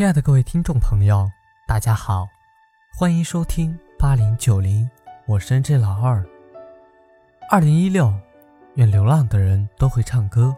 [0.00, 1.30] 亲爱的各位听众朋友，
[1.66, 2.26] 大家好，
[2.90, 4.88] 欢迎收听八零九零，
[5.26, 6.24] 我是 N J 老二。
[7.50, 8.10] 二零一六，
[8.76, 10.56] 愿流浪的人都会唱歌，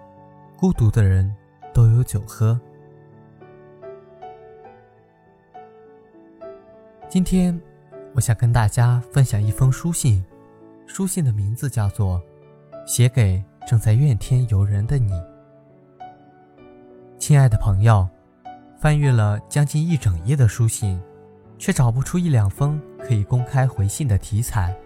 [0.56, 1.34] 孤独的人
[1.74, 2.56] 都有酒喝。
[7.08, 7.60] 今天，
[8.14, 10.24] 我想跟大家分享一封书信，
[10.86, 12.20] 书信的名字叫做
[12.86, 15.12] 《写给正在怨天尤人的你》。
[17.18, 18.08] 亲爱的朋友。
[18.82, 21.00] 翻阅了将近一整页的书信，
[21.56, 24.76] 却找不出一两封可以公开回信的题材。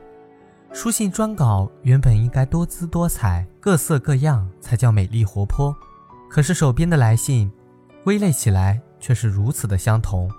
[0.70, 5.74] 书信专稿原本应该多姿多彩、各色各样才叫美丽活泼，
[6.28, 7.50] 可是手边的来信，
[8.04, 10.30] 归类起来却是如此的相同，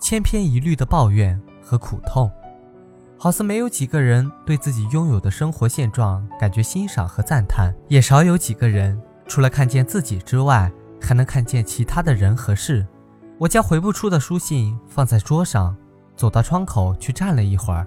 [0.00, 2.30] 千篇一律的抱怨和苦痛，
[3.18, 8.96] 好似没有几个人对自己拥有的生活现状感觉欣赏和赞叹，也少有几个人
[9.26, 10.70] 除了看见自己之外，
[11.02, 12.86] 还能看见其他的人和事。
[13.40, 15.74] 我将回不出的书信放在桌上，
[16.14, 17.86] 走到窗口去站了一会儿，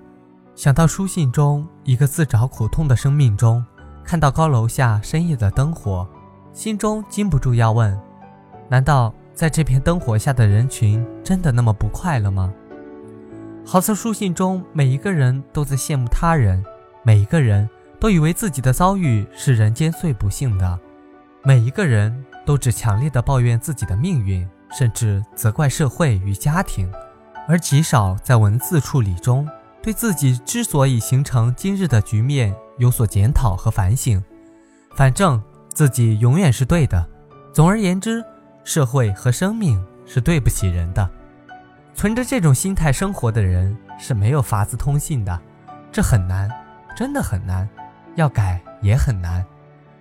[0.55, 3.63] 想到书信中一个自找苦痛的生命中，
[4.03, 6.07] 看到高楼下深夜的灯火，
[6.53, 7.95] 心中禁不住要问：
[8.67, 12.51] 难道在这片灯火下的人群真的那么不快乐吗？
[13.63, 16.65] 好似书信中每一个人都在羡慕他人，
[17.03, 17.69] 每一个人
[17.99, 20.79] 都以为自己的遭遇是人间最不幸的，
[21.43, 24.49] 每一个人都只强烈的抱怨自己的命运。
[24.77, 26.91] 甚至责怪社会与家庭，
[27.47, 29.47] 而极少在文字处理中
[29.83, 34.23] 对自己之所以形成今日的局面有所检讨和反省。
[34.95, 37.07] 反正自己永远是对的。
[37.53, 38.23] 总而言之，
[38.63, 41.07] 社会和生命是对不起人的。
[41.93, 45.39] 存着这种心态生活的人是没有法子通信的，
[45.91, 46.49] 这很难，
[46.95, 47.69] 真的很难。
[48.15, 49.45] 要改也很难。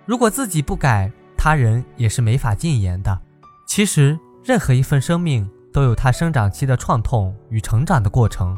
[0.05, 3.19] 如果自己不改，他人也是没法禁言的。
[3.67, 4.17] 其实。
[4.43, 8.57] 任何一份生命都有它生长期的创痛与成长的过程，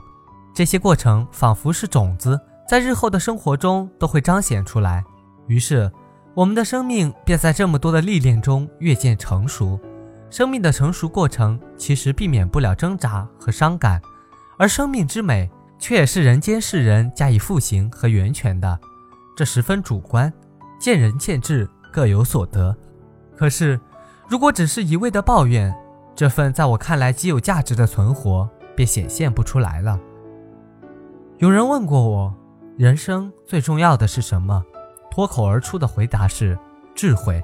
[0.53, 5.03] 这些过程仿佛是种子，在日后的生活中都会彰显出来。
[5.47, 5.91] 于是，
[6.33, 9.79] 我们的生命便在这么多的历练中越渐成熟。
[10.31, 14.01] 生命的成熟过程其实避免不了挣扎和伤感，
[14.57, 18.79] 而生命之美却也是人间世人加以复形和源泉的。
[19.37, 20.33] 这十分主观，
[20.79, 22.75] 见仁见智，各有所得。
[23.37, 23.79] 可是。
[24.27, 25.73] 如果只是一味的抱怨，
[26.15, 29.99] 这份在我看来极有价值的存活便显现不出来了。
[31.37, 32.33] 有人问过我，
[32.77, 34.63] 人生最重要的是什么？
[35.11, 36.57] 脱口而出的回答是
[36.95, 37.43] 智慧。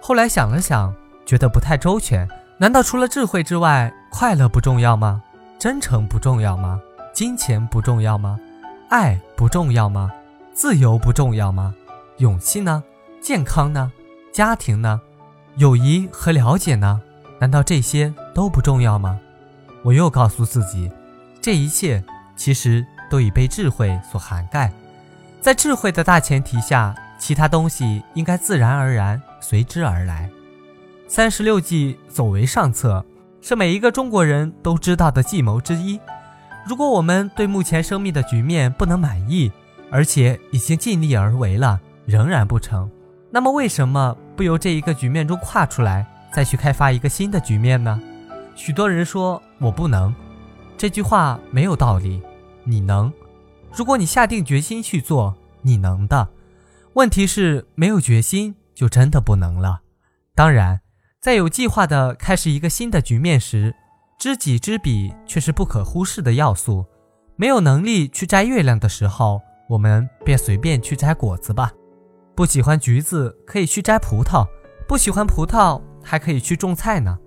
[0.00, 0.94] 后来想了想，
[1.26, 2.28] 觉得不太周全。
[2.58, 5.22] 难道除了智慧之外，快乐不重要吗？
[5.58, 6.80] 真诚不重要吗？
[7.12, 8.38] 金钱不重要吗？
[8.88, 10.10] 爱不重要吗？
[10.52, 11.74] 自由不重要吗？
[12.18, 12.84] 勇气呢？
[13.20, 13.90] 健康呢？
[14.32, 15.00] 家庭呢？
[15.56, 17.00] 友谊和了解呢？
[17.38, 19.20] 难道这些都不重要吗？
[19.82, 20.90] 我又告诉自己，
[21.40, 22.02] 这一切
[22.34, 24.72] 其实都已被智慧所涵盖。
[25.40, 30.28] 在智慧的大前提下，其他东西应该自然而然随之而来。
[31.06, 33.04] 三十六计，走为上策，
[33.40, 36.00] 是每一个中国人都知道的计谋之一。
[36.66, 39.52] 如果我们对目前生命的局面不能满意，
[39.90, 42.90] 而且已经尽力而为了，仍然不成。
[43.34, 48.00] 那么为什么不由这一个局面中跨出来，再去开发一个新的局面呢？
[48.54, 50.14] 许多人说我不能，
[50.78, 52.22] 这句话没有道理。
[52.62, 53.12] 你能，
[53.72, 56.28] 如果你下定决心去做，你能的。
[56.92, 59.80] 问题是没有决心就真的不能了。
[60.36, 60.80] 当然，
[61.20, 63.74] 在有计划的开始一个新的局面时，
[64.16, 66.86] 知己知彼却是不可忽视的要素。
[67.34, 71.72] 没有能力去摘月亮的时候，我们便随便去摘果子吧。
[72.34, 74.46] 不喜欢橘子，可以去摘葡萄；
[74.88, 77.18] 不喜欢葡萄，还可以去种菜呢。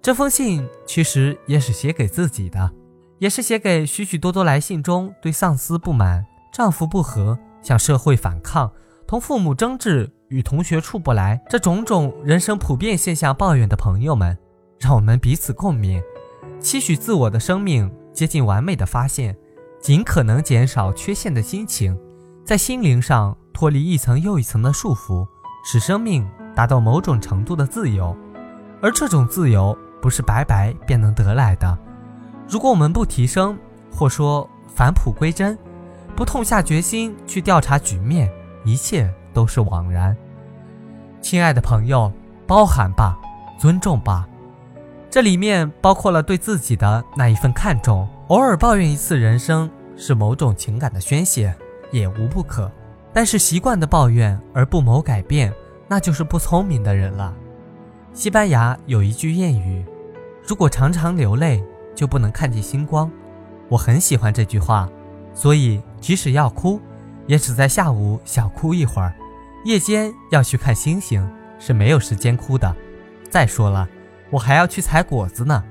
[0.00, 2.70] 这封信其实也是写给自己的，
[3.18, 8.72] 也是写给许许多多来信中对上司不满、丈夫不和、向社会反抗、
[9.06, 14.36] 同父母争执、与同学处不来这种种人生普遍现象抱怨的朋友们。
[14.78, 16.02] 让我们彼此共勉，
[16.60, 19.36] 期许自我的生命接近完美的发现，
[19.80, 21.96] 尽可能减少缺陷的心情，
[22.44, 23.36] 在心灵上。
[23.62, 25.24] 脱离一层又一层的束缚，
[25.62, 28.12] 使生命达到某种程度的自由，
[28.82, 31.78] 而这种自由不是白白便能得来的。
[32.48, 33.56] 如果我们不提升，
[33.88, 35.56] 或说返璞归真，
[36.16, 38.28] 不痛下决心去调查局面，
[38.64, 40.16] 一切都是枉然。
[41.20, 42.12] 亲爱的朋友，
[42.48, 43.16] 包涵吧，
[43.60, 44.26] 尊重吧，
[45.08, 48.08] 这里面包括了对自己的那一份看重。
[48.26, 51.54] 偶尔抱怨一次人生，是某种情感的宣泄，
[51.92, 52.68] 也无不可。
[53.12, 55.52] 但是习惯的抱怨而不谋改变，
[55.88, 57.34] 那就是不聪明的人了。
[58.14, 59.84] 西班牙有一句谚语
[60.46, 61.62] ：“如果常常流泪，
[61.94, 63.10] 就不能看见星光。
[63.68, 64.88] 我很喜欢这句话，
[65.34, 66.80] 所以即使要哭，
[67.26, 69.14] 也只在下午小哭一会儿。
[69.64, 71.26] 夜间要去看星星，
[71.58, 72.74] 是没有时间哭的。
[73.30, 73.88] 再说了，
[74.30, 75.62] 我还要去采果子呢。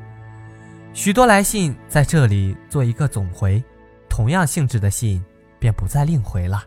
[0.94, 3.64] 许多来信在这里做一个总回，
[4.10, 5.24] 同样性质的信
[5.60, 6.64] 便不再另回了。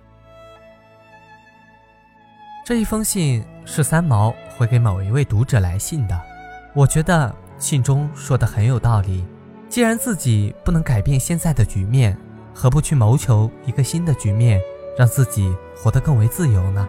[2.64, 6.18] 这一封信是三毛回给某一位读者来信的，
[6.72, 9.22] 我觉得信中说的很有道理。
[9.68, 12.16] 既然自己不能改变现在的局面，
[12.54, 14.58] 何不去谋求一个新的局面，
[14.96, 16.88] 让自己活得更为自由呢？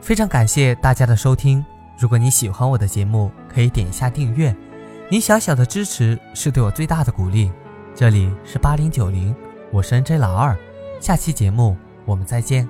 [0.00, 1.64] 非常感谢大家的收听。
[1.96, 4.52] 如果你喜欢我的节目，可以点一下订阅。
[5.08, 7.52] 你小小的支持是对我最大的鼓励。
[7.94, 9.32] 这里是八零九零，
[9.70, 10.58] 我是 N J 老二。
[10.98, 12.68] 下期节目我们再见。